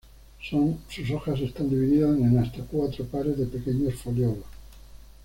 Sus 0.89 1.11
hojas 1.11 1.39
están 1.41 1.69
divididas 1.69 2.17
en 2.17 2.39
hasta 2.39 2.63
cuatro 2.63 3.05
pares 3.05 3.37
de 3.37 3.45
pequeños 3.45 3.93
foliolos. 3.93 4.45